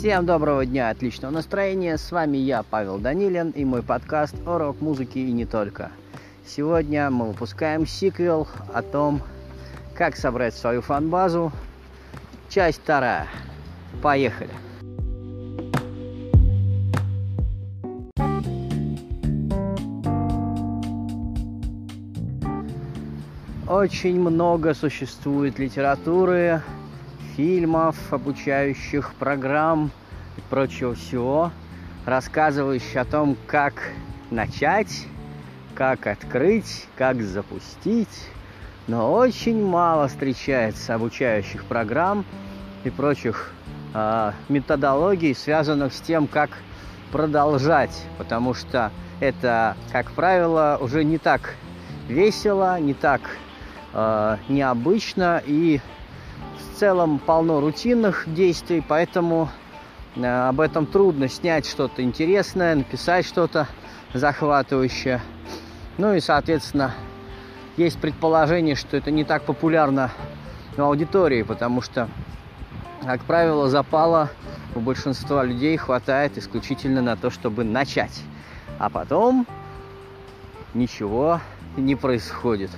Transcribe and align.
Всем 0.00 0.24
доброго 0.24 0.64
дня, 0.64 0.88
отличного 0.88 1.30
настроения. 1.30 1.98
С 1.98 2.10
вами 2.10 2.38
я, 2.38 2.62
Павел 2.62 2.96
Данилин, 2.96 3.50
и 3.50 3.66
мой 3.66 3.82
подкаст 3.82 4.34
о 4.46 4.56
рок-музыке 4.56 5.20
и 5.20 5.30
не 5.30 5.44
только. 5.44 5.90
Сегодня 6.46 7.10
мы 7.10 7.26
выпускаем 7.26 7.86
сиквел 7.86 8.48
о 8.72 8.80
том, 8.80 9.20
как 9.94 10.16
собрать 10.16 10.54
свою 10.54 10.80
фан-базу. 10.80 11.52
Часть 12.48 12.80
вторая. 12.80 13.26
Поехали! 14.02 14.48
Очень 23.68 24.18
много 24.18 24.72
существует 24.72 25.58
литературы 25.58 26.62
фильмов, 27.36 27.96
обучающих 28.12 29.14
программ 29.14 29.90
и 30.36 30.40
прочего 30.48 30.94
всего, 30.94 31.52
рассказывающих 32.06 32.96
о 32.96 33.04
том, 33.04 33.36
как 33.46 33.74
начать, 34.30 35.06
как 35.74 36.06
открыть, 36.06 36.86
как 36.96 37.22
запустить. 37.22 38.28
Но 38.86 39.12
очень 39.12 39.64
мало 39.64 40.08
встречается 40.08 40.94
обучающих 40.94 41.64
программ 41.64 42.24
и 42.84 42.90
прочих 42.90 43.52
э, 43.94 44.32
методологий, 44.48 45.34
связанных 45.34 45.92
с 45.92 46.00
тем, 46.00 46.26
как 46.26 46.50
продолжать, 47.12 48.04
потому 48.18 48.54
что 48.54 48.90
это, 49.20 49.76
как 49.92 50.10
правило, 50.12 50.78
уже 50.80 51.04
не 51.04 51.18
так 51.18 51.54
весело, 52.08 52.80
не 52.80 52.94
так 52.94 53.20
э, 53.92 54.36
необычно 54.48 55.42
и 55.44 55.80
целом 56.70 57.18
полно 57.18 57.60
рутинных 57.60 58.24
действий, 58.26 58.82
поэтому 58.86 59.48
э, 60.16 60.48
об 60.48 60.60
этом 60.60 60.86
трудно 60.86 61.28
снять 61.28 61.66
что-то 61.66 62.02
интересное, 62.02 62.74
написать 62.74 63.26
что-то 63.26 63.68
захватывающее. 64.14 65.20
Ну 65.98 66.14
и, 66.14 66.20
соответственно, 66.20 66.94
есть 67.76 67.98
предположение, 67.98 68.74
что 68.74 68.96
это 68.96 69.10
не 69.10 69.24
так 69.24 69.42
популярно 69.42 70.10
в 70.76 70.80
аудитории, 70.80 71.42
потому 71.42 71.82
что, 71.82 72.08
как 73.04 73.22
правило, 73.22 73.68
запала 73.68 74.30
у 74.74 74.80
большинства 74.80 75.44
людей 75.44 75.76
хватает 75.76 76.38
исключительно 76.38 77.02
на 77.02 77.16
то, 77.16 77.30
чтобы 77.30 77.64
начать. 77.64 78.22
А 78.78 78.88
потом 78.88 79.46
ничего 80.74 81.40
не 81.76 81.96
происходит. 81.96 82.70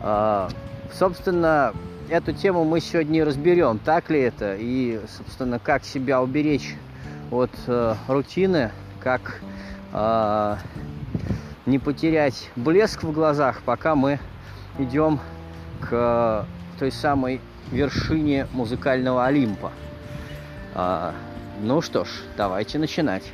А, 0.00 0.48
собственно, 0.92 1.72
эту 2.08 2.32
тему 2.32 2.64
мы 2.64 2.80
сегодня 2.80 3.24
разберем, 3.24 3.78
так 3.78 4.10
ли 4.10 4.20
это, 4.20 4.56
и, 4.58 5.00
собственно, 5.16 5.58
как 5.58 5.84
себя 5.84 6.22
уберечь 6.22 6.74
от 7.30 7.50
э, 7.66 7.94
рутины, 8.08 8.70
как 9.00 9.40
э, 9.92 10.56
не 11.66 11.78
потерять 11.78 12.50
блеск 12.56 13.02
в 13.02 13.12
глазах, 13.12 13.62
пока 13.64 13.94
мы 13.94 14.18
идем 14.78 15.20
к 15.80 15.88
э, 15.92 16.44
той 16.78 16.92
самой 16.92 17.40
вершине 17.70 18.46
музыкального 18.52 19.24
Олимпа. 19.26 19.72
Э, 20.74 21.12
ну 21.62 21.80
что 21.80 22.04
ж, 22.04 22.08
давайте 22.36 22.78
начинать. 22.78 23.24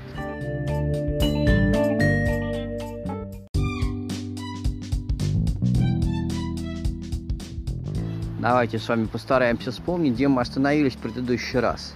Давайте 8.40 8.78
с 8.78 8.88
вами 8.88 9.04
постараемся 9.04 9.70
вспомнить, 9.70 10.14
где 10.14 10.26
мы 10.26 10.40
остановились 10.40 10.94
в 10.94 10.98
предыдущий 10.98 11.58
раз. 11.58 11.94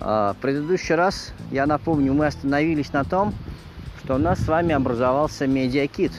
А, 0.00 0.32
в 0.32 0.38
предыдущий 0.38 0.96
раз, 0.96 1.32
я 1.52 1.66
напомню, 1.66 2.14
мы 2.14 2.26
остановились 2.26 2.92
на 2.92 3.04
том, 3.04 3.32
что 4.02 4.16
у 4.16 4.18
нас 4.18 4.40
с 4.40 4.48
вами 4.48 4.74
образовался 4.74 5.46
медиакит. 5.46 6.10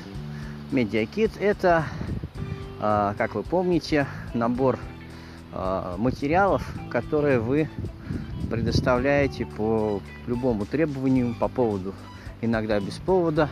Медиакит– 0.72 1.32
это, 1.42 1.84
а, 2.80 3.14
как 3.18 3.36
вы 3.36 3.44
помните, 3.44 4.08
набор 4.34 4.80
а, 5.52 5.98
материалов, 5.98 6.66
которые 6.90 7.42
вы 7.42 7.70
предоставляете 8.50 9.46
по 9.46 10.02
любому 10.26 10.68
требованию, 10.68 11.36
по 11.38 11.50
поводу, 11.50 11.94
иногда 12.40 12.80
без 12.80 12.94
повода, 12.94 13.50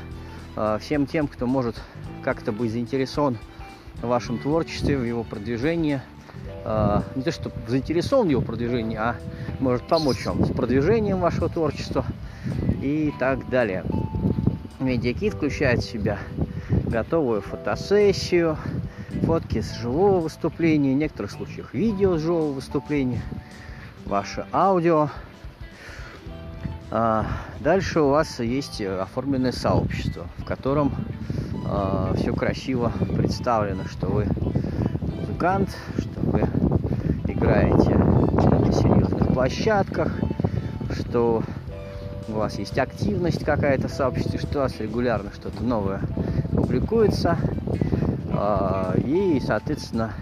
всем 0.79 1.05
тем, 1.05 1.27
кто 1.27 1.47
может 1.47 1.75
как-то 2.23 2.53
быть 2.53 2.71
заинтересован 2.71 3.37
вашем 4.03 4.37
творчестве, 4.37 4.97
в 4.97 5.03
его 5.03 5.23
продвижении. 5.23 6.01
А, 6.65 7.03
не 7.15 7.23
то, 7.23 7.31
что 7.31 7.51
заинтересован 7.67 8.27
в 8.27 8.31
его 8.31 8.41
продвижении, 8.41 8.97
а 8.97 9.15
может 9.59 9.87
помочь 9.87 10.25
вам 10.25 10.45
с 10.45 10.49
продвижением 10.49 11.19
вашего 11.19 11.49
творчества 11.49 12.05
и 12.81 13.13
так 13.19 13.49
далее. 13.49 13.83
Медиакит 14.79 15.33
включает 15.33 15.79
в 15.79 15.89
себя 15.89 16.19
готовую 16.69 17.41
фотосессию, 17.41 18.57
фотки 19.23 19.61
с 19.61 19.75
живого 19.77 20.19
выступления, 20.19 20.93
в 20.93 20.97
некоторых 20.97 21.31
случаях 21.31 21.73
видео 21.73 22.17
с 22.17 22.21
живого 22.21 22.51
выступления, 22.51 23.21
ваше 24.05 24.45
аудио. 24.51 25.09
А, 26.91 27.25
дальше 27.59 28.01
у 28.01 28.09
вас 28.09 28.39
есть 28.39 28.81
оформленное 28.81 29.51
сообщество, 29.51 30.27
в 30.37 30.45
котором 30.45 30.93
э, 31.67 32.13
все 32.17 32.33
красиво 32.33 32.91
представлено, 33.15 33.83
что 33.85 34.07
вы 34.07 34.27
музыкант, 35.19 35.69
что 35.97 36.19
вы 36.21 36.41
играете 37.31 37.95
на 37.95 38.71
серьезных 38.71 39.27
площадках, 39.33 40.11
что 40.91 41.43
у 42.27 42.33
вас 42.33 42.57
есть 42.59 42.77
активность 42.77 43.43
какая-то 43.43 43.87
в 43.87 43.91
сообществе, 43.91 44.39
что 44.39 44.59
у 44.59 44.61
вас 44.63 44.79
регулярно 44.79 45.31
что-то 45.33 45.63
новое 45.63 46.01
публикуется. 46.51 47.37
Э, 48.31 48.99
и, 49.05 49.41
соответственно, 49.45 50.13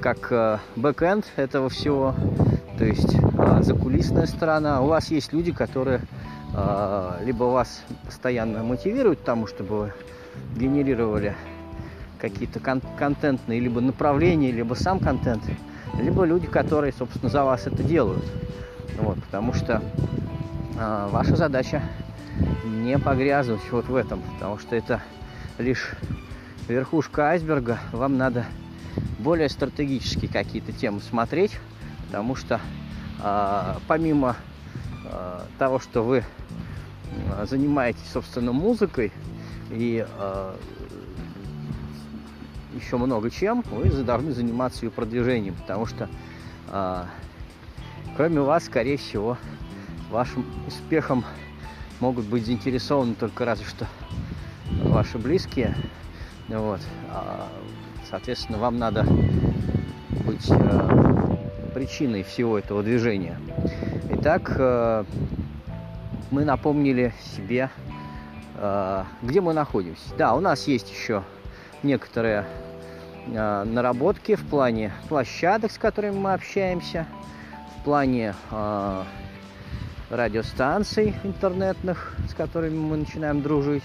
как 0.00 0.30
э, 0.30 0.58
бэкэнд 0.76 1.24
этого 1.36 1.68
всего, 1.68 2.14
то 2.78 2.84
есть 2.84 3.14
э, 3.14 3.62
закулисная 3.62 4.26
сторона, 4.26 4.82
у 4.82 4.86
вас 4.86 5.10
есть 5.10 5.32
люди, 5.32 5.52
которые 5.52 6.00
либо 7.24 7.44
вас 7.44 7.80
постоянно 8.04 8.64
мотивируют 8.64 9.22
тому, 9.22 9.46
чтобы 9.46 9.78
вы 9.78 9.92
генерировали 10.56 11.34
какие-то 12.18 12.60
кон- 12.60 12.82
контентные 12.98 13.60
либо 13.60 13.80
направления, 13.80 14.52
либо 14.52 14.74
сам 14.74 14.98
контент, 14.98 15.42
либо 15.98 16.24
люди, 16.24 16.46
которые, 16.46 16.92
собственно, 16.92 17.30
за 17.30 17.44
вас 17.44 17.66
это 17.66 17.82
делают. 17.82 18.24
Вот, 18.98 19.18
потому 19.22 19.54
что 19.54 19.82
э, 20.78 21.08
ваша 21.10 21.36
задача 21.36 21.82
не 22.64 22.98
погрязнуть 22.98 23.60
вот 23.70 23.86
в 23.86 23.94
этом, 23.94 24.20
потому 24.34 24.58
что 24.58 24.76
это 24.76 25.00
лишь 25.58 25.92
верхушка 26.68 27.30
айсберга. 27.30 27.78
Вам 27.92 28.18
надо 28.18 28.44
более 29.18 29.48
стратегически 29.48 30.26
какие-то 30.26 30.72
темы 30.72 31.00
смотреть, 31.00 31.52
потому 32.06 32.36
что 32.36 32.60
э, 33.22 33.74
помимо 33.86 34.36
э, 35.04 35.40
того, 35.58 35.78
что 35.78 36.02
вы 36.02 36.24
занимаетесь, 37.44 38.08
собственно, 38.12 38.52
музыкой, 38.52 39.12
и 39.70 40.04
э, 40.06 40.54
еще 42.74 42.96
много 42.96 43.30
чем, 43.30 43.62
вы 43.70 43.88
должны 44.02 44.32
заниматься 44.32 44.84
ее 44.84 44.90
продвижением, 44.90 45.54
потому 45.54 45.86
что 45.86 46.08
э, 46.68 47.04
кроме 48.16 48.40
вас, 48.40 48.64
скорее 48.64 48.96
всего, 48.96 49.38
вашим 50.10 50.44
успехом 50.66 51.24
могут 52.00 52.26
быть 52.26 52.46
заинтересованы 52.46 53.14
только 53.14 53.44
разве 53.44 53.66
что 53.66 53.86
ваши 54.84 55.18
близкие. 55.18 55.74
Вот. 56.48 56.80
А, 57.10 57.48
соответственно, 58.08 58.58
вам 58.58 58.78
надо 58.78 59.06
быть 60.24 60.50
причиной 61.74 62.24
всего 62.24 62.58
этого 62.58 62.82
движения. 62.82 63.38
Итак, 64.10 65.06
мы 66.30 66.44
напомнили 66.44 67.14
себе 67.36 67.70
где 69.22 69.40
мы 69.40 69.54
находимся. 69.54 70.14
Да, 70.18 70.34
у 70.34 70.40
нас 70.40 70.66
есть 70.66 70.90
еще 70.90 71.22
некоторые 71.82 72.44
э, 73.26 73.64
наработки 73.64 74.34
в 74.34 74.46
плане 74.46 74.92
площадок, 75.08 75.72
с 75.72 75.78
которыми 75.78 76.18
мы 76.18 76.34
общаемся, 76.34 77.06
в 77.78 77.84
плане 77.84 78.34
э, 78.50 79.02
радиостанций 80.10 81.14
интернетных, 81.24 82.14
с 82.28 82.34
которыми 82.34 82.76
мы 82.76 82.96
начинаем 82.98 83.40
дружить, 83.42 83.84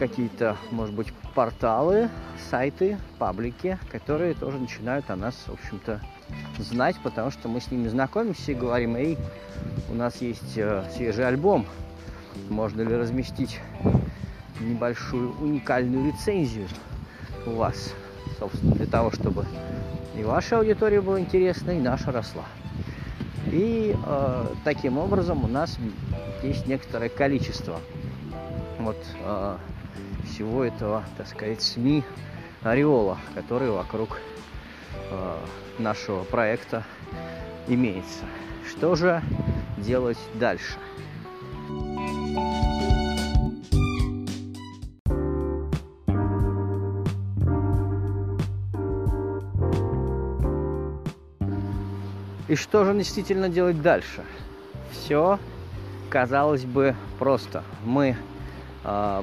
какие-то, 0.00 0.56
может 0.70 0.94
быть, 0.94 1.12
порталы, 1.34 2.08
сайты, 2.50 2.98
паблики, 3.18 3.78
которые 3.92 4.34
тоже 4.34 4.58
начинают 4.58 5.10
о 5.10 5.16
нас, 5.16 5.34
в 5.46 5.52
общем-то, 5.52 6.00
знать, 6.58 6.96
потому 7.02 7.30
что 7.30 7.48
мы 7.48 7.60
с 7.60 7.70
ними 7.70 7.88
знакомимся 7.88 8.52
и 8.52 8.54
говорим, 8.54 8.96
эй, 8.96 9.18
у 9.90 9.94
нас 9.94 10.20
есть 10.20 10.56
э, 10.56 10.84
свежий 10.94 11.26
альбом, 11.26 11.66
можно 12.48 12.82
ли 12.82 12.94
разместить 12.94 13.60
небольшую 14.60 15.34
уникальную 15.40 16.12
рецензию 16.12 16.68
у 17.46 17.52
вас, 17.52 17.94
собственно, 18.38 18.74
для 18.74 18.86
того, 18.86 19.10
чтобы 19.10 19.46
И 20.18 20.22
ваша 20.22 20.58
аудитория 20.58 21.00
была 21.00 21.20
интересна, 21.20 21.70
и 21.70 21.80
наша 21.80 22.12
росла. 22.12 22.44
И 23.46 23.96
э, 23.96 24.46
таким 24.64 24.98
образом 24.98 25.44
у 25.44 25.48
нас 25.48 25.78
есть 26.42 26.66
некоторое 26.66 27.08
количество 27.08 27.80
вот 28.78 28.98
э, 29.24 29.56
всего 30.26 30.64
этого, 30.64 31.04
так 31.16 31.26
сказать, 31.26 31.62
СМИ 31.62 32.04
ореола, 32.62 33.18
который 33.34 33.70
вокруг 33.70 34.20
нашего 35.78 36.24
проекта 36.24 36.84
имеется. 37.66 38.24
Что 38.68 38.94
же 38.94 39.22
делать 39.78 40.18
дальше? 40.34 40.78
И 52.48 52.56
что 52.56 52.84
же 52.84 52.94
действительно 52.94 53.48
делать 53.48 53.80
дальше? 53.80 54.24
Все, 54.90 55.38
казалось 56.08 56.64
бы, 56.64 56.96
просто. 57.20 57.62
Мы 57.84 58.16
э, 58.82 59.22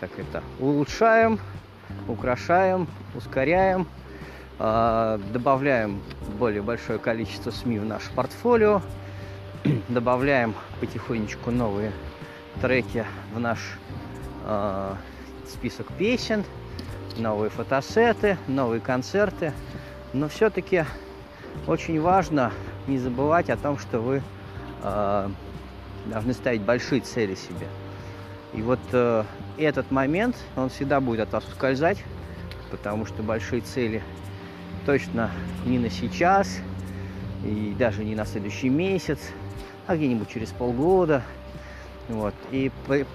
как 0.00 0.18
это, 0.18 0.42
улучшаем, 0.58 1.38
украшаем, 2.08 2.88
ускоряем, 3.14 3.82
э, 3.82 4.01
добавляем 4.58 6.00
более 6.38 6.62
большое 6.62 6.98
количество 6.98 7.50
СМИ 7.50 7.78
в 7.78 7.84
наше 7.84 8.12
портфолио, 8.12 8.82
добавляем 9.88 10.54
потихонечку 10.80 11.50
новые 11.50 11.92
треки 12.60 13.04
в 13.34 13.40
наш 13.40 13.58
э, 14.44 14.94
список 15.48 15.92
песен, 15.92 16.44
новые 17.16 17.50
фотосеты, 17.50 18.36
новые 18.46 18.80
концерты. 18.80 19.52
Но 20.12 20.28
все-таки 20.28 20.84
очень 21.66 22.00
важно 22.00 22.52
не 22.86 22.98
забывать 22.98 23.50
о 23.50 23.56
том, 23.56 23.78
что 23.78 24.00
вы 24.00 24.22
э, 24.82 25.28
должны 26.06 26.32
ставить 26.32 26.62
большие 26.62 27.00
цели 27.00 27.34
себе. 27.34 27.66
И 28.52 28.62
вот 28.62 28.80
э, 28.92 29.24
этот 29.56 29.90
момент, 29.90 30.36
он 30.56 30.68
всегда 30.68 31.00
будет 31.00 31.20
от 31.20 31.32
вас 31.32 31.44
ускользать, 31.48 32.02
потому 32.70 33.06
что 33.06 33.22
большие 33.22 33.62
цели 33.62 34.02
точно 34.84 35.30
не 35.64 35.78
на 35.78 35.90
сейчас, 35.90 36.58
и 37.44 37.74
даже 37.78 38.04
не 38.04 38.14
на 38.14 38.24
следующий 38.24 38.68
месяц, 38.68 39.18
а 39.86 39.96
где-нибудь 39.96 40.28
через 40.28 40.48
полгода. 40.48 41.22
Вот. 42.08 42.34
И 42.50 42.70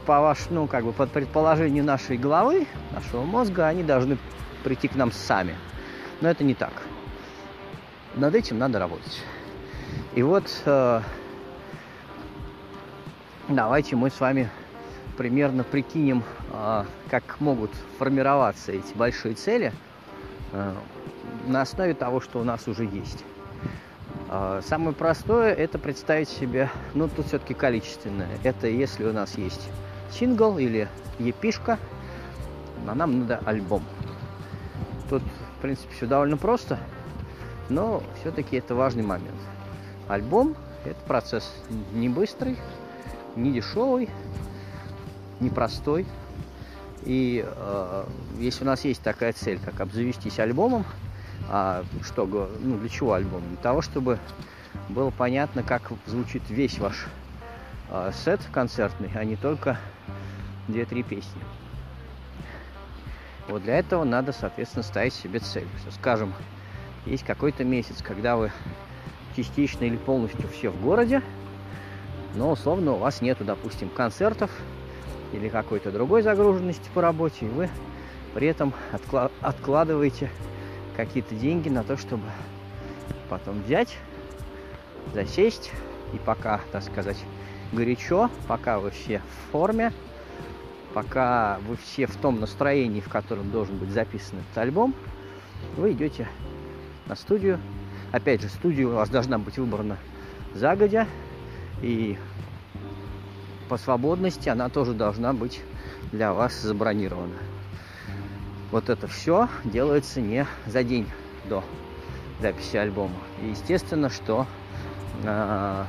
по, 0.06 0.22
ваш, 0.22 0.50
ну, 0.50 0.68
как 0.68 0.86
бы 0.86 0.94
под 0.94 1.12
предположению 1.12 1.84
нашей 1.84 2.18
головы, 2.18 2.68
нашего 2.94 3.24
мозга, 3.24 3.68
они 3.68 3.84
должны 3.84 4.18
прийти 4.64 4.88
к 4.88 4.96
нам 4.96 5.12
сами. 5.12 5.56
Но 6.22 6.30
это 6.30 6.44
не 6.44 6.56
так 6.56 6.74
над 8.18 8.36
этим 8.36 8.58
надо 8.58 8.80
работать. 8.80 9.22
И 10.16 10.24
вот 10.24 10.46
э, 10.66 11.02
давайте 13.48 13.96
мы 13.96 14.10
с 14.10 14.20
вами 14.20 14.50
примерно 15.18 15.64
прикинем, 15.64 16.24
э, 16.52 16.86
как 17.10 17.40
могут 17.40 17.72
формироваться 18.00 18.72
эти 18.72 18.94
большие 18.96 19.36
цели 19.36 19.72
э, 20.52 20.74
на 21.46 21.62
основе 21.62 21.94
того, 21.94 22.22
что 22.22 22.40
у 22.40 22.44
нас 22.44 22.68
уже 22.68 22.86
есть. 22.86 23.24
Э, 24.30 24.62
самое 24.66 24.94
простое 24.94 25.54
это 25.54 25.80
представить 25.80 26.30
себе, 26.30 26.70
ну 26.94 27.08
тут 27.08 27.28
все-таки 27.28 27.54
количественное. 27.54 28.30
Это 28.44 28.68
если 28.68 29.04
у 29.06 29.14
нас 29.14 29.38
есть 29.38 29.70
сингл 30.12 30.58
или 30.58 30.88
епишка, 31.20 31.80
а 32.88 32.96
нам 32.96 33.20
надо 33.20 33.42
альбом. 33.46 33.84
Тут, 35.10 35.24
в 35.58 35.62
принципе, 35.62 35.94
все 35.94 36.06
довольно 36.06 36.38
просто– 36.38 36.80
но 37.70 38.04
все-таки 38.20 38.58
это 38.58 38.76
важный 38.76 39.04
момент. 39.04 39.36
Альбом– 40.08 40.56
это 40.86 41.00
процесс 41.08 41.54
не 41.94 42.08
быстрый, 42.08 42.58
не 43.36 43.52
дешевый, 43.52 44.10
не 45.40 45.50
простой. 45.50 46.06
И 47.04 47.46
э, 47.46 48.04
если 48.40 48.64
у 48.64 48.68
нас 48.68 48.84
есть 48.86 49.02
такая 49.02 49.34
цель, 49.34 49.60
как 49.64 49.80
обзавестись 49.82 50.40
альбомом, 50.40 50.86
а 51.50 51.84
что, 52.04 52.26
ну 52.26 52.78
для 52.78 52.90
чего 52.90 53.14
альбом? 53.14 53.42
Для 53.48 53.58
того, 53.58 53.82
чтобы 53.82 54.20
было 54.90 55.12
понятно, 55.12 55.64
как 55.64 55.92
звучит 56.06 56.50
весь 56.50 56.80
ваш 56.80 57.06
э, 57.90 58.12
сет 58.14 58.42
концертный, 58.52 59.12
а 59.16 59.24
не 59.24 59.36
только 59.36 59.78
2-3 60.68 61.04
песни. 61.04 61.42
Вот 63.48 63.64
для 63.64 63.80
этого 63.80 64.04
надо, 64.04 64.34
соответственно, 64.34 64.84
ставить 64.84 65.14
себе 65.14 65.40
цель. 65.40 65.70
Скажем, 65.90 66.34
есть 67.06 67.24
какой-то 67.24 67.64
месяц, 67.64 68.02
когда 68.02 68.36
вы 68.36 68.52
частично 69.36 69.86
или 69.86 69.96
полностью 69.96 70.50
все 70.50 70.70
в 70.70 70.82
городе, 70.82 71.22
но 72.34 72.52
условно 72.52 72.94
у 72.94 72.98
вас 72.98 73.22
нету, 73.22 73.46
допустим, 73.46 73.90
концертов 73.90 74.52
или 75.32 75.48
какой-то 75.48 75.92
другой 75.92 76.24
загруженности 76.24 76.90
по 76.94 77.02
работе, 77.02 77.46
и 77.46 77.50
вы 77.50 77.70
при 78.34 78.48
этом 78.48 78.74
откла- 78.92 79.32
откладываете 79.42 80.30
какие-то 80.98 81.36
деньги 81.36 81.70
на 81.70 81.84
то, 81.84 81.96
чтобы 81.96 82.24
потом 83.30 83.62
взять, 83.62 83.96
засесть, 85.14 85.72
и 86.14 86.18
пока, 86.18 86.60
так 86.72 86.84
сказать, 86.84 87.18
горячо, 87.72 88.30
пока 88.48 88.80
вы 88.80 88.90
все 88.90 89.20
в 89.20 89.52
форме, 89.52 89.94
пока 90.94 91.60
вы 91.68 91.78
все 91.78 92.08
в 92.08 92.16
том 92.16 92.40
настроении, 92.40 93.00
в 93.00 93.10
котором 93.10 93.52
должен 93.52 93.78
быть 93.78 93.92
записан 93.92 94.40
этот 94.40 94.58
альбом, 94.58 94.96
вы 95.76 95.92
идете 95.92 96.28
на 97.06 97.16
студию. 97.16 97.60
Опять 98.12 98.42
же, 98.42 98.50
студия 98.50 98.88
у 98.88 98.92
вас 98.92 99.10
должна 99.10 99.38
быть 99.38 99.58
выбрана 99.58 99.98
загодя. 100.56 101.08
И 101.82 102.18
по 103.70 103.78
свободности 103.78 104.50
она 104.50 104.70
тоже 104.70 104.94
должна 104.94 105.34
быть 105.34 105.62
для 106.12 106.34
вас 106.34 106.60
забронирована. 106.60 107.36
Вот 108.72 108.90
это 108.90 109.08
все 109.08 109.48
делается 109.64 110.20
не 110.20 110.46
за 110.66 110.84
день 110.84 111.10
до 111.46 111.64
записи 112.42 112.76
альбома. 112.78 113.16
И 113.42 113.48
естественно, 113.48 114.10
что 114.10 114.46
э, 115.24 115.86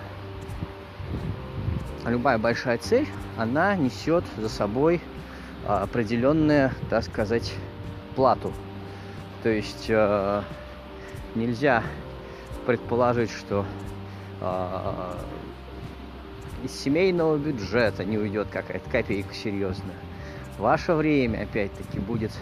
любая 2.07 2.39
большая 2.39 2.79
цель, 2.79 3.09
она 3.37 3.75
несет 3.75 4.25
за 4.37 4.49
собой 4.49 5.01
определенную, 5.67 6.71
так 6.89 7.05
сказать, 7.05 7.53
плату. 8.15 8.53
То 9.43 9.49
есть 9.49 9.87
э, 9.89 10.43
нельзя 11.35 11.83
предположить, 12.65 13.31
что 13.31 13.67
э, 14.41 15.15
из 16.65 16.73
семейного 16.73 17.37
бюджета 17.37 18.05
не 18.05 18.19
уйдет 18.19 18.49
какая-то 18.51 18.89
копейка 18.89 19.35
серьезная. 19.35 19.97
Ваше 20.59 20.95
время, 20.95 21.43
опять-таки, 21.43 22.01
будет 22.01 22.33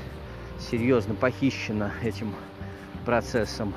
серьезно 0.71 1.15
похищено 1.15 1.91
этим 2.03 2.35
процессом. 3.05 3.75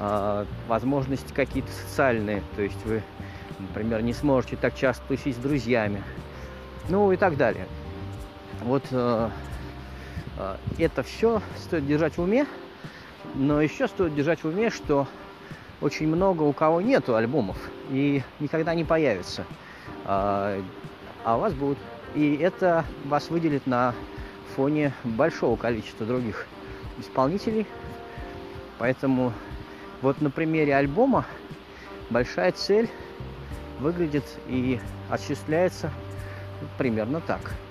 Э, 0.00 0.44
возможности 0.68 1.32
какие-то 1.32 1.70
социальные, 1.72 2.42
то 2.56 2.62
есть 2.62 2.78
вы, 2.84 3.02
например, 3.58 4.02
не 4.02 4.12
сможете 4.12 4.56
так 4.56 4.74
часто 4.76 5.04
тусить 5.08 5.36
с 5.36 5.38
друзьями, 5.38 6.02
ну 6.88 7.10
и 7.12 7.16
так 7.16 7.36
далее. 7.36 7.66
Вот 8.62 8.84
э, 8.90 9.30
э, 10.38 10.56
это 10.78 11.02
все 11.02 11.42
стоит 11.56 11.86
держать 11.86 12.16
в 12.16 12.22
уме, 12.22 12.46
но 13.34 13.60
еще 13.60 13.88
стоит 13.88 14.14
держать 14.14 14.42
в 14.44 14.48
уме, 14.48 14.70
что 14.70 15.08
очень 15.80 16.08
много 16.08 16.42
у 16.42 16.52
кого 16.52 16.80
нету 16.80 17.14
альбомов 17.14 17.56
и 17.90 18.22
никогда 18.40 18.74
не 18.74 18.84
появится. 18.84 19.44
А, 20.04 20.60
а 21.24 21.36
у 21.36 21.40
вас 21.40 21.52
будут. 21.54 21.78
И 22.14 22.36
это 22.36 22.84
вас 23.04 23.30
выделит 23.30 23.66
на 23.66 23.94
фоне 24.58 24.92
большого 25.04 25.54
количества 25.54 26.04
других 26.04 26.48
исполнителей. 26.98 27.64
Поэтому 28.80 29.32
вот 30.02 30.20
на 30.20 30.30
примере 30.30 30.74
альбома 30.74 31.24
большая 32.10 32.50
цель 32.50 32.90
выглядит 33.78 34.24
и 34.48 34.80
осуществляется 35.10 35.92
примерно 36.76 37.20
так– 37.20 37.40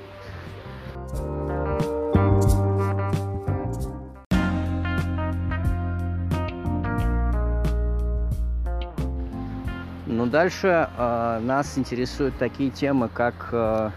Ну, 10.17 10.25
дальше 10.25 10.89
э, 10.97 11.39
нас 11.43 11.77
интересуют 11.77 12.37
такие 12.39 12.71
темы, 12.71 13.07
как 13.07 13.49
э, 13.51 13.91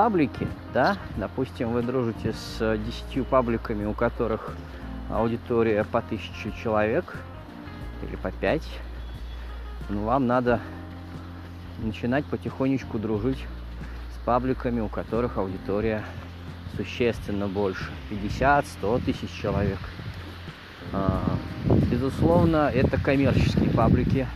паблики, 0.00 0.48
да, 0.72 0.96
допустим, 1.18 1.72
вы 1.72 1.82
дружите 1.82 2.32
с 2.32 2.78
десятью 2.86 3.22
пабликами, 3.22 3.84
у 3.84 3.92
которых 3.92 4.56
аудитория 5.10 5.84
по 5.84 6.00
тысяче 6.00 6.54
человек 6.62 7.18
или 8.02 8.16
по 8.16 8.30
пять, 8.30 8.66
ну, 9.90 10.04
вам 10.04 10.26
надо 10.26 10.58
начинать 11.82 12.24
потихонечку 12.24 12.98
дружить 12.98 13.44
с 14.14 14.24
пабликами, 14.24 14.80
у 14.80 14.88
которых 14.88 15.36
аудитория 15.36 16.02
существенно 16.78 17.46
больше, 17.46 17.90
50-100 18.08 19.04
тысяч 19.04 19.30
человек. 19.30 19.80
А, 20.94 21.36
безусловно, 21.90 22.70
это 22.74 22.98
коммерческие 22.98 23.68
паблики, 23.68 24.26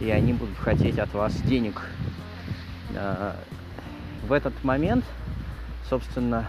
и 0.00 0.08
они 0.08 0.32
будут 0.32 0.56
хотеть 0.56 0.98
от 0.98 1.12
вас 1.12 1.34
денег. 1.42 1.82
В 4.26 4.32
этот 4.32 4.64
момент, 4.64 5.04
собственно, 5.90 6.46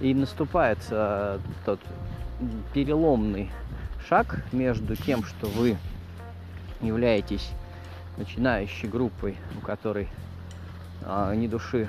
и 0.00 0.12
наступает 0.12 0.78
а, 0.90 1.38
тот 1.64 1.78
переломный 2.74 3.48
шаг 4.08 4.42
между 4.50 4.96
тем, 4.96 5.22
что 5.22 5.46
вы 5.46 5.76
являетесь 6.80 7.48
начинающей 8.16 8.88
группой, 8.88 9.36
у 9.56 9.64
которой 9.64 10.08
а, 11.04 11.32
ни 11.32 11.46
души, 11.46 11.88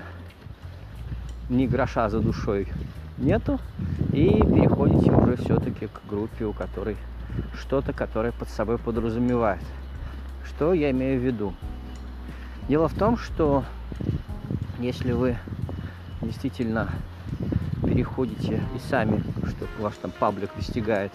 ни 1.50 1.65
гроша 1.65 2.08
за 2.10 2.20
душой 2.20 2.67
нету, 3.17 3.60
и 4.13 4.27
переходите 4.29 5.12
уже 5.12 5.36
все-таки 5.38 5.88
к 5.88 6.01
группе, 6.08 6.46
у 6.46 6.53
которой 6.53 6.96
что-то, 7.55 7.91
которое 7.91 8.34
под 8.34 8.50
собой 8.50 8.77
подразумевает. 8.77 9.63
Что 10.46 10.74
я 10.74 10.91
имею 10.91 11.20
в 11.20 11.24
виду? 11.24 11.55
Дело 12.67 12.88
в 12.88 12.93
том, 12.93 13.17
что 13.17 13.63
если 14.81 15.11
вы 15.11 15.38
действительно 16.21 16.89
переходите 17.83 18.61
и 18.75 18.89
сами, 18.89 19.23
что 19.47 19.67
ваш 19.79 19.95
там 19.97 20.11
паблик 20.11 20.50
достигает 20.55 21.11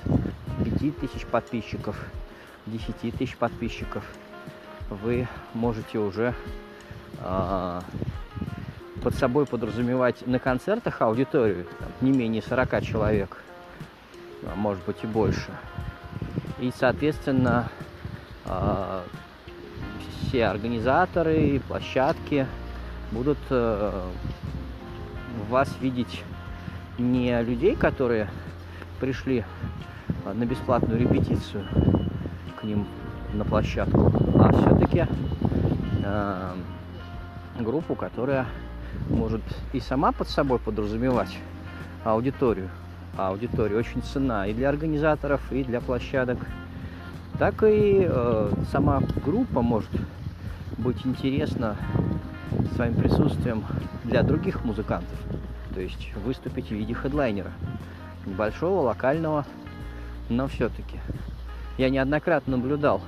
5000 0.65 1.27
подписчиков, 1.27 1.97
10 2.67 3.17
тысяч 3.17 3.37
подписчиков, 3.37 4.05
вы 4.89 5.27
можете 5.55 5.99
уже 5.99 6.35
э, 7.19 7.81
под 9.03 9.15
собой 9.15 9.47
подразумевать 9.47 10.27
на 10.27 10.39
концертах 10.39 11.03
аудиторию 11.03 11.67
там, 11.79 11.89
не 12.01 12.17
менее 12.17 12.43
40 12.43 12.83
человек, 12.83 13.43
а 14.45 14.55
может 14.55 14.85
быть 14.85 14.99
и 15.03 15.07
больше. 15.07 15.51
И, 16.61 16.73
соответственно, 16.77 17.69
э, 18.45 19.03
все 20.23 20.47
организаторы 20.47 21.61
площадки 21.69 22.47
будут 23.13 23.39
э, 23.51 24.03
вас 25.49 25.69
видеть 25.81 26.23
не 26.99 27.43
людей, 27.43 27.77
которые 27.77 28.29
пришли 29.01 29.45
на 30.25 30.45
бесплатную 30.45 30.99
репетицию 30.99 31.65
к 32.61 32.65
ним 32.65 32.87
на 33.33 33.45
площадку, 33.45 34.13
а 34.39 34.53
все-таки 34.53 35.07
э, 36.03 36.53
группу, 37.61 37.95
которая 37.95 38.47
может 39.11 39.43
и 39.73 39.81
сама 39.81 40.13
под 40.13 40.29
собой 40.29 40.59
подразумевать 40.59 41.37
аудиторию. 42.05 42.71
А 43.17 43.29
аудитория 43.29 43.77
очень 43.77 44.03
цена 44.03 44.47
и 44.47 44.53
для 44.53 44.69
организаторов, 44.69 45.41
и 45.51 45.65
для 45.65 45.81
площадок. 45.81 46.39
Так 47.39 47.63
и 47.63 48.07
э, 48.09 48.53
сама 48.71 49.03
группа 49.25 49.63
может 49.63 49.91
быть 50.79 51.05
интересна 51.05 51.77
своим 52.75 52.95
присутствием 52.95 53.65
для 54.05 54.23
других 54.23 54.65
музыкантов. 54.65 55.19
То 55.75 55.81
есть 55.81 56.15
выступить 56.25 56.69
в 56.69 56.73
виде 56.73 56.95
хедлайнера. 56.95 57.53
Небольшого, 58.25 58.81
локального, 58.83 59.45
но 60.29 60.49
все-таки. 60.49 60.99
Я 61.79 61.91
неоднократно 61.91 62.57
наблюдал, 62.57 63.01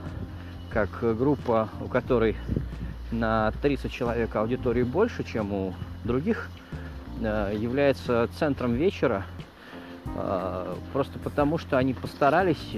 как 0.71 0.91
группа, 1.17 1.69
у 1.81 1.89
которой 1.89 2.37
на 3.11 3.53
30 3.63 3.91
человек 3.91 4.37
аудитории 4.37 4.83
больше, 4.83 5.25
чем 5.25 5.53
у 5.53 5.75
других, 6.05 6.51
э, 7.21 7.55
является 7.59 8.29
центром 8.39 8.75
вечера, 8.75 9.25
э, 10.05 10.75
просто 10.93 11.19
потому 11.19 11.59
что 11.59 11.79
они 11.79 11.95
постарались 11.95 12.77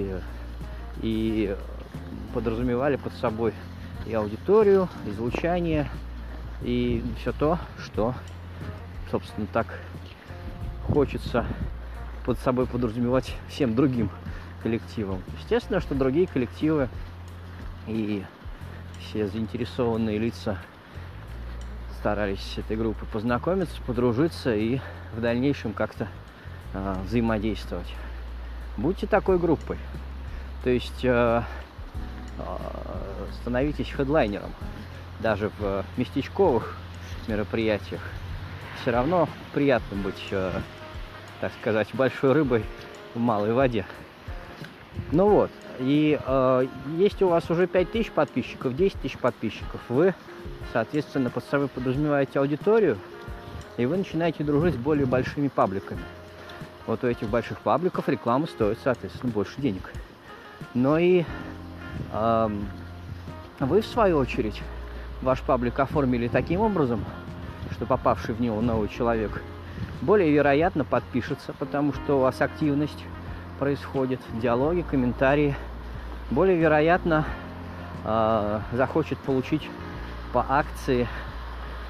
и 1.02 1.56
подразумевали 2.32 2.96
под 2.96 3.12
собой 3.14 3.52
и 4.06 4.14
аудиторию, 4.14 4.88
и 5.06 5.10
звучание, 5.10 5.88
и 6.62 7.02
все 7.18 7.32
то, 7.32 7.58
что, 7.78 8.14
собственно, 9.10 9.46
так 9.46 9.66
хочется 10.86 11.46
под 12.24 12.38
собой 12.38 12.66
подразумевать 12.66 13.34
всем 13.48 13.74
другим 13.74 14.10
коллективам. 14.62 15.22
Естественно, 15.38 15.80
что 15.80 15.94
другие 15.94 16.26
коллективы 16.26 16.88
и 17.86 18.24
все 19.00 19.26
заинтересованные 19.26 20.18
лица 20.18 20.58
старались 21.98 22.40
с 22.40 22.58
этой 22.58 22.76
группой 22.76 23.06
познакомиться, 23.06 23.80
подружиться 23.86 24.54
и 24.54 24.80
в 25.14 25.20
дальнейшем 25.20 25.72
как-то 25.72 26.08
э, 26.72 26.96
взаимодействовать. 27.06 27.94
Будьте 28.76 29.06
такой 29.06 29.38
группой. 29.38 29.76
То 30.62 30.70
есть 30.70 31.04
э, 31.04 31.42
э, 32.38 32.42
становитесь 33.40 33.90
хедлайнером. 33.90 34.50
Даже 35.20 35.50
в 35.58 35.84
местечковых 35.96 36.76
мероприятиях 37.28 38.00
все 38.80 38.90
равно 38.90 39.28
приятно 39.52 39.96
быть, 39.98 40.28
э, 40.30 40.50
так 41.40 41.52
сказать, 41.60 41.88
большой 41.92 42.32
рыбой 42.32 42.64
в 43.14 43.18
малой 43.18 43.52
воде. 43.52 43.84
Ну 45.12 45.28
вот, 45.28 45.50
и 45.78 46.18
э, 46.24 46.66
есть 46.96 47.20
у 47.22 47.28
вас 47.28 47.50
уже 47.50 47.66
5000 47.66 48.10
подписчиков, 48.10 48.74
10 48.74 49.00
тысяч 49.00 49.18
подписчиков, 49.18 49.80
вы, 49.88 50.14
соответственно, 50.72 51.30
под 51.30 51.44
собой 51.44 51.68
подразумеваете 51.68 52.38
аудиторию, 52.38 52.98
и 53.76 53.86
вы 53.86 53.98
начинаете 53.98 54.44
дружить 54.44 54.74
с 54.74 54.78
более 54.78 55.06
большими 55.06 55.48
пабликами. 55.48 56.02
Вот 56.86 57.04
у 57.04 57.08
этих 57.08 57.28
больших 57.28 57.60
пабликов 57.60 58.08
реклама 58.08 58.46
стоит, 58.46 58.78
соответственно, 58.82 59.32
больше 59.32 59.60
денег. 59.60 59.92
Но 60.74 60.98
и 60.98 61.24
э, 62.12 62.48
вы, 63.60 63.80
в 63.80 63.86
свою 63.86 64.18
очередь, 64.18 64.60
ваш 65.22 65.40
паблик 65.42 65.78
оформили 65.78 66.28
таким 66.28 66.60
образом, 66.60 67.04
что 67.72 67.86
попавший 67.86 68.34
в 68.34 68.40
него 68.40 68.60
новый 68.60 68.88
человек 68.88 69.42
более 70.00 70.30
вероятно 70.32 70.84
подпишется, 70.84 71.52
потому 71.58 71.92
что 71.92 72.18
у 72.18 72.20
вас 72.20 72.40
активность 72.40 73.04
происходит, 73.58 74.20
диалоги, 74.40 74.80
комментарии. 74.82 75.54
Более 76.30 76.56
вероятно, 76.56 77.26
э, 78.04 78.60
захочет 78.72 79.18
получить 79.18 79.68
по 80.32 80.44
акции 80.48 81.06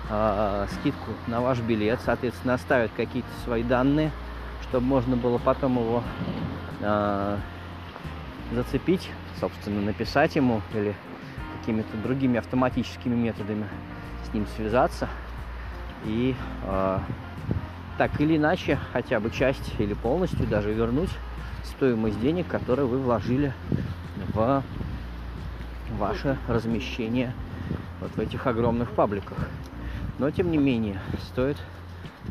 э, 0.08 0.66
скидку 0.72 1.12
на 1.28 1.40
ваш 1.40 1.60
билет, 1.60 2.00
соответственно, 2.04 2.54
оставит 2.54 2.90
какие-то 2.96 3.28
свои 3.44 3.62
данные, 3.62 4.10
чтобы 4.62 4.86
можно 4.86 5.16
было 5.16 5.38
потом 5.38 5.78
его 5.78 6.02
э, 6.80 7.36
зацепить, 8.52 9.08
собственно, 9.38 9.80
написать 9.82 10.34
ему 10.34 10.62
или 10.74 10.94
какими-то 11.60 11.96
другими 11.96 12.38
автоматическими 12.38 13.14
методами 13.14 13.66
с 14.28 14.34
ним 14.34 14.46
связаться 14.56 15.08
и 16.04 16.34
э, 16.64 16.98
так 17.98 18.20
или 18.20 18.36
иначе 18.36 18.78
хотя 18.92 19.20
бы 19.20 19.30
часть 19.30 19.74
или 19.78 19.92
полностью 19.94 20.46
даже 20.46 20.72
вернуть 20.72 21.10
стоимость 21.64 22.20
денег, 22.20 22.48
которые 22.48 22.86
вы 22.86 22.98
вложили 22.98 23.52
в 24.32 24.62
ваше 25.98 26.38
размещение 26.48 27.34
вот 28.00 28.10
в 28.12 28.18
этих 28.18 28.46
огромных 28.46 28.90
пабликах. 28.92 29.38
Но 30.18 30.30
тем 30.30 30.50
не 30.50 30.58
менее 30.58 31.00
стоит, 31.30 31.56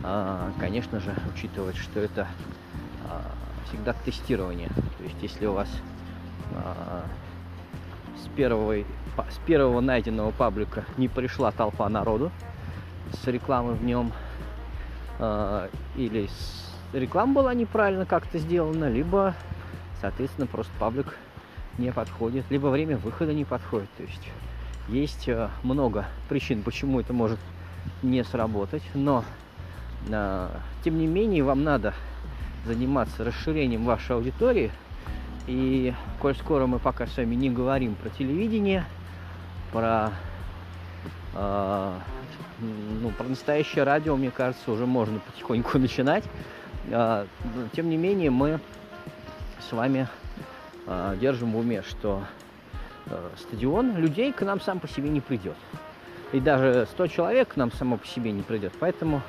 а, 0.04 0.52
конечно 0.60 1.00
же, 1.00 1.14
учитывать, 1.34 1.78
что 1.78 2.00
это 2.00 2.28
а, 3.08 3.32
всегда 3.68 3.94
тестирование. 3.94 4.70
То 4.98 5.04
есть 5.04 5.18
если 5.22 5.46
у 5.46 5.54
вас 5.54 5.70
а, 6.56 7.06
с 8.24 8.28
первого, 8.36 8.84
с 9.30 9.38
первого 9.46 9.82
найденного 9.82 10.32
паблика 10.32 10.86
не 10.98 11.08
пришла 11.08 11.52
толпа 11.52 11.88
народу 11.90 12.32
с 13.12 13.28
рекламой 13.28 13.76
в 13.76 13.84
нем, 13.84 14.12
или 15.96 16.28
с 16.28 16.70
реклама 16.94 17.34
была 17.34 17.54
неправильно 17.54 18.06
как-то 18.06 18.38
сделана, 18.38 18.90
либо, 18.90 19.36
соответственно, 20.02 20.48
просто 20.48 20.72
паблик 20.80 21.18
не 21.78 21.92
подходит, 21.92 22.46
либо 22.50 22.68
время 22.68 22.98
выхода 22.98 23.34
не 23.34 23.46
подходит. 23.46 23.90
То 23.98 24.04
есть 24.04 24.30
есть 24.90 25.30
э, 25.30 25.50
много 25.64 26.06
причин, 26.28 26.64
почему 26.64 27.00
это 27.00 27.14
может 27.14 27.40
не 28.02 28.24
сработать, 28.24 28.84
но 28.94 29.24
э, 30.10 30.50
тем 30.84 30.98
не 30.98 31.08
менее 31.08 31.44
вам 31.44 31.64
надо 31.64 31.94
заниматься 32.66 33.24
расширением 33.24 33.86
вашей 33.86 34.16
аудитории. 34.16 34.72
И 35.50 35.96
коль 36.20 36.36
скоро 36.36 36.68
мы 36.68 36.78
пока 36.78 37.08
с 37.08 37.18
вами 37.18 37.34
не 37.34 37.50
говорим 37.50 37.96
про 37.96 38.10
телевидение, 38.10 38.86
про, 39.72 40.12
э, 41.34 41.94
ну, 43.02 43.10
про 43.10 43.24
настоящее 43.28 43.84
радио, 43.84 44.16
мне 44.16 44.30
кажется, 44.30 44.72
уже 44.72 44.86
можно 44.86 45.18
потихоньку 45.18 45.80
начинать. 45.80 46.24
А, 46.92 47.26
тем 47.74 47.90
не 47.90 47.98
менее, 47.98 48.30
мы 48.30 48.60
с 49.68 49.72
вами 49.72 50.08
а, 50.86 51.16
держим 51.16 51.54
в 51.54 51.58
уме, 51.58 51.82
что 51.82 52.24
а, 53.08 53.32
стадион 53.40 53.98
людей 53.98 54.32
к 54.32 54.44
нам 54.44 54.62
сам 54.62 54.80
по 54.80 54.88
себе 54.88 55.10
не 55.10 55.20
придет. 55.20 55.58
И 56.32 56.40
даже 56.40 56.88
100 56.92 57.08
человек 57.08 57.54
к 57.56 57.56
нам 57.56 57.72
само 57.72 57.98
по 57.98 58.06
себе 58.06 58.32
не 58.32 58.44
придет. 58.44 58.72
Поэтому, 58.80 59.24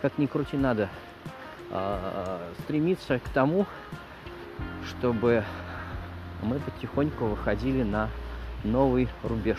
как 0.00 0.16
ни 0.16 0.24
крути, 0.24 0.56
надо 0.56 0.88
стремиться 2.64 3.18
к 3.18 3.28
тому, 3.34 3.66
чтобы 4.86 5.44
мы 6.42 6.58
потихоньку 6.58 7.26
выходили 7.26 7.82
на 7.82 8.08
новый 8.64 9.08
рубеж. 9.22 9.58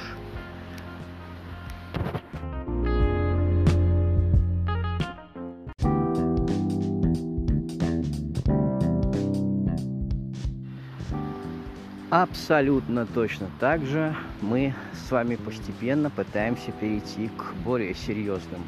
Абсолютно 12.09 13.05
точно 13.05 13.47
так 13.59 13.85
же 13.85 14.15
мы 14.41 14.73
с 14.93 15.11
вами 15.11 15.35
постепенно 15.35 16.09
пытаемся 16.09 16.71
перейти 16.71 17.29
к 17.29 17.53
более 17.63 17.93
серьезным 17.93 18.63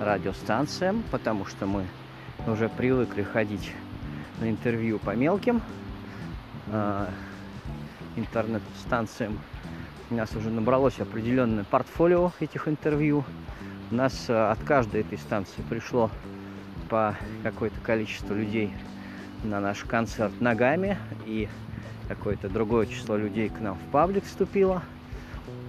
радиостанциям, 0.00 1.04
потому 1.12 1.46
что 1.46 1.66
мы 1.66 1.86
уже 2.48 2.68
привыкли 2.68 3.22
ходить 3.22 3.72
интервью 4.48 4.98
по 4.98 5.14
мелким 5.14 5.62
э, 6.68 7.06
интернет-станциям. 8.16 9.38
У 10.10 10.14
нас 10.14 10.34
уже 10.36 10.50
набралось 10.50 11.00
определенное 11.00 11.64
портфолио 11.64 12.32
этих 12.40 12.68
интервью. 12.68 13.24
У 13.90 13.94
нас 13.94 14.28
э, 14.28 14.50
от 14.50 14.62
каждой 14.62 15.02
этой 15.02 15.18
станции 15.18 15.62
пришло 15.68 16.10
по 16.88 17.16
какое-то 17.42 17.80
количество 17.80 18.34
людей 18.34 18.72
на 19.44 19.60
наш 19.60 19.84
концерт 19.84 20.40
ногами 20.40 20.98
и 21.26 21.48
какое-то 22.08 22.48
другое 22.48 22.86
число 22.86 23.16
людей 23.16 23.48
к 23.48 23.60
нам 23.60 23.76
в 23.76 23.90
паблик 23.90 24.24
вступило. 24.24 24.82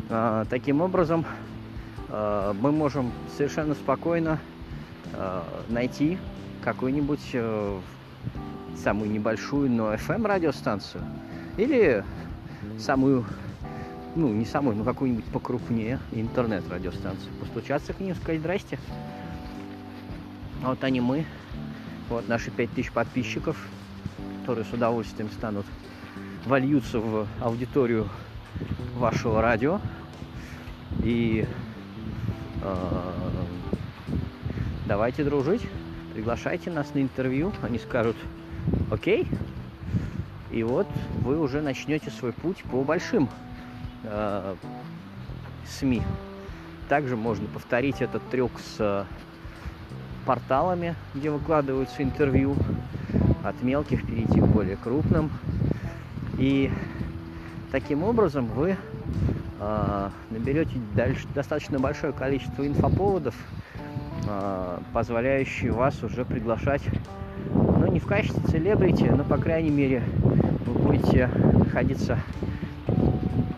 А, 0.10 0.46
таким 0.50 0.82
образом, 0.82 1.26
а, 2.10 2.54
мы 2.54 2.72
можем 2.72 3.12
совершенно 3.38 3.74
спокойно 3.74 4.40
а, 5.14 5.46
найти 5.70 6.18
какую-нибудь 6.62 7.30
э, 7.34 7.80
самую 8.78 9.12
небольшую, 9.12 9.70
но 9.70 9.94
FM 9.94 10.26
радиостанцию. 10.26 11.04
Или 11.58 12.04
самую, 12.80 13.26
ну 14.16 14.30
не 14.30 14.46
самую, 14.46 14.76
но 14.76 14.84
какую-нибудь 14.84 15.26
покрупнее 15.26 16.00
интернет-радиостанцию. 16.12 17.34
Постучаться 17.40 17.94
к 17.94 18.00
ним, 18.00 18.16
сказать 18.16 18.40
здрасте. 18.40 18.80
Вот 20.62 20.84
они 20.84 21.02
мы, 21.02 21.26
вот 22.10 22.28
наши 22.28 22.52
5000 22.52 22.92
подписчиков, 22.92 23.58
которые 24.42 24.66
с 24.66 24.74
удовольствием 24.74 25.30
станут 25.32 25.66
вольются 26.46 27.00
в 27.00 27.28
аудиторию 27.42 28.08
вашего 28.96 29.42
радио. 29.42 29.80
И 31.04 31.46
э, 32.62 32.76
давайте 34.86 35.24
дружить, 35.24 35.62
приглашайте 36.14 36.70
нас 36.70 36.94
на 36.94 37.02
интервью, 37.02 37.52
они 37.62 37.80
скажут 37.80 38.16
окей, 38.92 39.28
и 40.52 40.64
вот 40.64 40.88
вы 41.22 41.40
уже 41.40 41.62
начнете 41.62 42.12
свой 42.12 42.32
путь 42.32 42.64
по 42.72 42.84
большим 42.84 43.30
э, 44.04 44.56
СМИ. 45.68 46.02
Также 46.90 47.18
можно 47.18 47.48
повторить 47.48 48.02
этот 48.02 48.22
трюк 48.30 48.52
с 48.60 49.08
порталами, 50.26 50.96
где 51.16 51.32
выкладываются 51.32 52.04
интервью, 52.04 52.56
от 53.44 53.62
мелких 53.62 54.06
перейти 54.06 54.40
к 54.40 54.46
более 54.46 54.78
крупным. 54.78 55.32
И 56.38 56.72
таким 57.72 58.04
образом 58.04 58.46
вы 58.48 58.78
э, 59.60 60.10
наберете 60.30 60.78
дальше 60.96 61.28
достаточно 61.36 61.80
большое 61.80 62.14
количество 62.14 62.66
инфоповодов, 62.66 63.36
э, 64.28 64.80
позволяющие 64.94 65.72
вас 65.72 66.02
уже 66.04 66.26
приглашать, 66.26 66.84
не 67.94 68.00
в 68.00 68.08
качестве 68.08 68.42
селебрити, 68.50 69.04
но 69.04 69.24
по 69.24 69.38
крайней 69.38 69.70
мере 69.70 70.02
вы 70.66 70.74
будете 70.74 71.28
находиться 71.54 72.18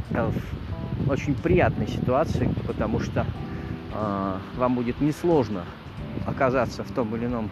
в 0.10 1.10
очень 1.10 1.36
приятной 1.36 1.88
ситуации, 1.88 2.50
потому 2.68 3.00
что 3.00 3.26
э, 3.94 4.38
вам 4.58 4.76
будет 4.76 5.00
несложно 5.00 5.64
оказаться 6.26 6.84
в 6.84 6.92
том 6.92 7.16
или 7.16 7.28
ином, 7.28 7.50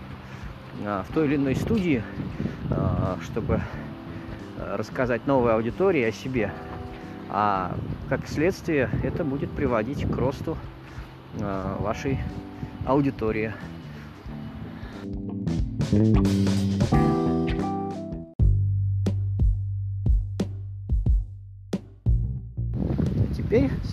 э, 0.84 1.04
в 1.10 1.14
той 1.14 1.28
или 1.28 1.38
иной 1.38 1.56
студии, 1.56 2.04
э, 2.70 3.16
чтобы 3.22 3.62
рассказать 4.58 5.26
новой 5.26 5.54
аудитории 5.54 6.04
о 6.04 6.12
себе. 6.12 6.52
А 7.30 7.76
как 8.10 8.28
следствие 8.28 8.90
это 9.04 9.24
будет 9.24 9.52
приводить 9.52 10.06
к 10.10 10.18
росту 10.18 10.58
э, 11.40 11.76
вашей 11.80 12.20
аудитории. 12.86 13.54
Теперь 15.94 16.73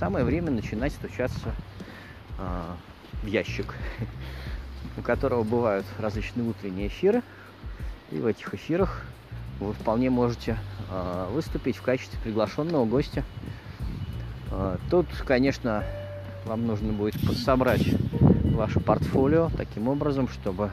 самое 0.00 0.24
время 0.24 0.50
начинать 0.50 0.94
стучаться 0.94 1.54
э, 2.38 2.42
в 3.22 3.26
ящик, 3.26 3.74
у 4.96 5.02
которого 5.02 5.42
бывают 5.42 5.84
различные 5.98 6.48
утренние 6.48 6.88
эфиры. 6.88 7.22
И 8.10 8.16
в 8.16 8.24
этих 8.24 8.54
эфирах 8.54 9.04
вы 9.60 9.74
вполне 9.74 10.08
можете 10.08 10.56
э, 10.90 11.28
выступить 11.32 11.76
в 11.76 11.82
качестве 11.82 12.18
приглашенного 12.24 12.86
гостя. 12.86 13.24
Э, 14.50 14.78
тут, 14.90 15.06
конечно, 15.26 15.84
вам 16.46 16.66
нужно 16.66 16.94
будет 16.94 17.16
собрать 17.36 17.86
ваше 18.54 18.80
портфолио 18.80 19.50
таким 19.54 19.86
образом, 19.86 20.28
чтобы 20.28 20.70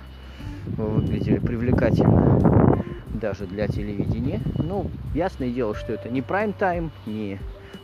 вы 0.65 0.87
выглядели 0.87 1.39
привлекательно 1.39 2.81
даже 3.13 3.45
для 3.45 3.67
телевидения. 3.67 4.39
Ну, 4.57 4.89
ясное 5.13 5.49
дело, 5.49 5.75
что 5.75 5.91
это 5.91 6.07
не 6.07 6.21
прайм-тайм, 6.21 6.91
не 7.05 7.39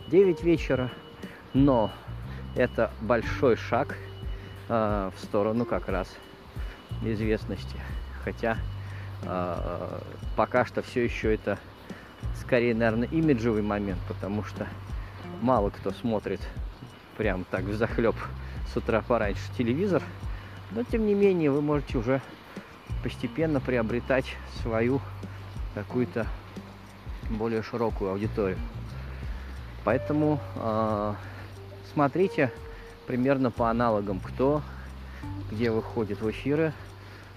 9 0.08 0.42
вечера, 0.42 0.90
но 1.54 1.92
это 2.56 2.92
большой 3.02 3.56
шаг 3.56 3.98
э, 4.70 5.12
в 5.16 5.24
сторону 5.24 5.66
как 5.66 5.90
раз 5.90 6.08
известности. 7.04 7.78
Хотя 8.24 8.58
а, 9.26 10.02
пока 10.36 10.66
что 10.66 10.82
все 10.82 11.04
еще 11.04 11.34
это 11.34 11.58
скорее, 12.40 12.74
наверное, 12.74 13.08
имиджевый 13.08 13.62
момент, 13.62 14.00
потому 14.08 14.44
что 14.44 14.68
мало 15.42 15.70
кто 15.70 15.92
смотрит 15.92 16.42
прям 17.18 17.44
так 17.46 17.64
в 17.64 17.74
захлеб 17.76 18.16
с 18.72 18.78
утра 18.78 19.02
пораньше 19.02 19.42
телевизор. 19.58 20.02
Но 20.72 20.84
тем 20.84 21.06
не 21.06 21.14
менее 21.14 21.52
вы 21.52 21.62
можете 21.62 21.98
уже 21.98 22.22
постепенно 23.04 23.60
приобретать 23.60 24.26
свою 24.62 25.02
какую-то 25.76 26.26
более 27.30 27.62
широкую 27.62 28.12
аудиторию. 28.12 28.58
Поэтому 29.84 30.40
э, 30.56 31.14
смотрите 31.92 32.52
примерно 33.08 33.52
по 33.52 33.70
аналогам, 33.70 34.20
кто 34.20 34.62
где 35.52 35.72
выходит 35.72 36.22
в 36.22 36.30
эфиры, 36.30 36.74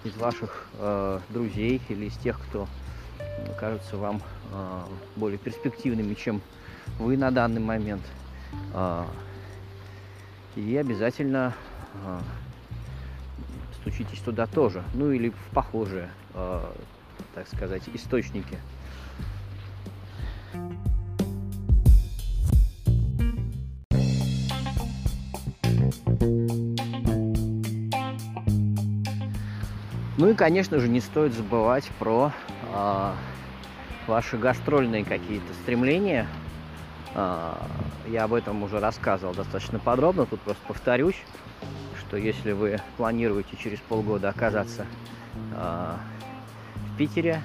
из 0.04 0.16
ваших 0.16 0.68
э, 0.74 1.20
друзей 1.30 1.82
или 1.88 2.06
из 2.06 2.16
тех, 2.16 2.40
кто 2.40 2.68
кажется 3.59 3.96
вам 3.96 4.22
э, 4.52 4.80
более 5.16 5.38
перспективными, 5.38 6.14
чем 6.14 6.40
вы 6.98 7.16
на 7.16 7.30
данный 7.30 7.61
момент. 7.61 8.02
Э, 8.72 9.04
и 10.54 10.76
обязательно 10.76 11.54
э, 12.04 12.20
стучитесь 13.80 14.20
туда 14.20 14.46
тоже. 14.46 14.82
Ну 14.94 15.11
или 15.11 15.30
в 15.30 15.54
похожие, 15.54 16.11
э, 16.35 16.61
так 17.35 17.48
сказать, 17.48 17.82
источники. 17.92 18.59
Ну 30.18 30.30
и, 30.30 30.34
конечно 30.34 30.78
же, 30.80 30.88
не 30.88 31.00
стоит 31.00 31.34
забывать 31.34 31.88
про 31.98 32.32
э, 32.72 33.12
ваши 34.06 34.38
гастрольные 34.38 35.04
какие-то 35.04 35.52
стремления. 35.62 36.26
Э, 37.14 37.52
я 38.08 38.24
об 38.24 38.32
этом 38.32 38.62
уже 38.62 38.80
рассказывал 38.80 39.34
достаточно 39.34 39.78
подробно, 39.78 40.24
тут 40.26 40.40
просто 40.40 40.62
повторюсь, 40.66 41.16
что 41.98 42.16
если 42.16 42.52
вы 42.52 42.80
планируете 42.96 43.56
через 43.56 43.78
полгода 43.80 44.30
оказаться 44.30 44.86
э, 45.54 45.92
в 46.74 46.96
Питере 46.96 47.42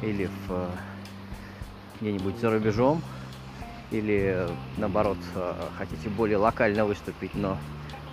или 0.00 0.26
в, 0.46 0.52
э, 0.52 0.66
где-нибудь 2.00 2.38
за 2.38 2.50
рубежом, 2.50 3.02
или 3.90 4.48
наоборот 4.76 5.18
хотите 5.76 6.08
более 6.08 6.36
локально 6.36 6.84
выступить, 6.84 7.34
но 7.34 7.56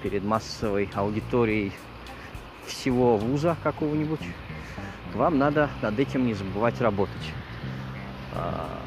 перед 0.01 0.23
массовой 0.23 0.89
аудиторией 0.93 1.73
всего 2.65 3.17
вуза 3.17 3.57
какого-нибудь, 3.63 4.21
вам 5.13 5.37
надо 5.37 5.69
над 5.81 5.97
этим 5.99 6.25
не 6.25 6.33
забывать 6.33 6.79
работать. 6.81 7.33
А, 8.33 8.79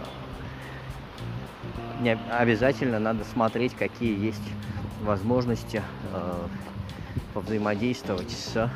обязательно 2.31 2.98
надо 2.98 3.24
смотреть, 3.24 3.74
какие 3.74 4.18
есть 4.18 4.42
возможности 5.03 5.83
а, 6.12 6.46
повзаимодействовать 7.35 8.31
с 8.31 8.70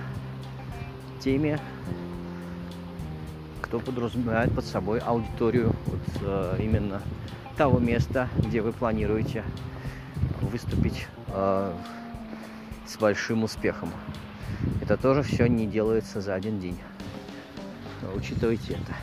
теми, 1.20 1.58
что 3.72 3.80
подразумевает 3.80 4.54
под 4.54 4.66
собой 4.66 4.98
аудиторию 4.98 5.72
вот, 5.86 6.00
э, 6.20 6.56
именно 6.58 7.00
того 7.52 7.78
места, 7.78 8.28
где 8.36 8.60
вы 8.60 8.72
планируете 8.72 9.44
выступить 10.40 11.06
э, 11.28 11.72
с 12.86 12.96
большим 12.96 13.44
успехом. 13.44 13.90
Это 14.80 14.96
тоже 14.96 15.22
все 15.22 15.46
не 15.46 15.66
делается 15.66 16.20
за 16.20 16.34
один 16.34 16.60
день. 16.60 16.78
Учитывайте 18.14 18.74
это. 18.74 18.94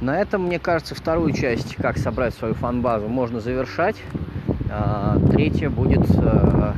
На 0.00 0.20
этом, 0.20 0.42
мне 0.42 0.60
кажется, 0.60 0.94
вторую 0.94 1.32
часть, 1.32 1.74
как 1.76 1.98
собрать 1.98 2.32
свою 2.34 2.54
фан-базу, 2.54 3.08
можно 3.08 3.40
завершать. 3.40 3.96
А, 4.70 5.18
третья 5.32 5.68
будет, 5.68 6.08
э, 6.10 6.72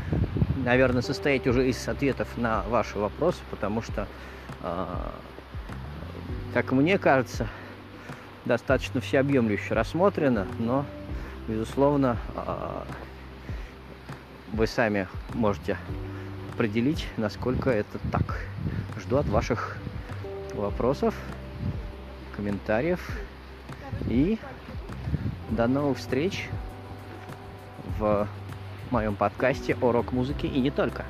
наверное, 0.69 1.01
состоять 1.01 1.47
уже 1.47 1.67
из 1.67 1.89
ответов 1.89 2.29
на 2.37 2.63
ваши 2.65 2.99
вопросы, 2.99 3.41
потому 3.51 3.81
что, 3.81 4.07
а, 4.63 5.15
как 6.53 6.73
мне 6.73 6.99
кажется, 6.99 7.49
достаточно 8.45 9.01
всеобъемлюще 9.01 9.73
рассмотрено, 9.73 10.47
но, 10.59 10.85
безусловно, 11.49 12.19
а, 12.37 12.87
вы 14.53 14.67
сами 14.67 15.09
можете 15.33 15.79
определить, 16.53 17.09
насколько 17.17 17.71
это 17.71 17.99
так. 18.13 18.39
Жду 19.01 19.17
от 19.17 19.27
ваших 19.27 19.79
вопросов, 20.53 21.15
комментариев 22.37 23.01
и 24.07 24.39
до 25.49 25.67
новых 25.67 25.97
встреч 25.97 26.51
в 28.89 28.93
моем 28.93 29.17
подкасте 29.17 29.77
о 29.81 29.93
рок-музыке 29.93 30.49
и 30.49 30.61
не 30.61 30.71
только. 30.71 31.05